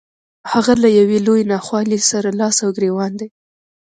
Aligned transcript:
هغه 0.51 0.73
له 0.83 0.89
يوې 0.99 1.17
لويې 1.25 1.49
ناخوالې 1.51 1.99
سره 2.09 2.29
لاس 2.39 2.57
او 2.65 2.69
ګرېوان 2.77 3.11
دی. 3.19 3.27